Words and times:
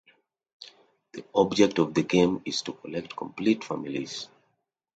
The 1.11 1.23
object 1.35 1.77
of 1.77 1.93
the 1.93 2.01
game 2.01 2.41
is 2.43 2.63
to 2.63 2.73
collect 2.73 3.15
complete 3.15 3.63
families. 3.63 4.29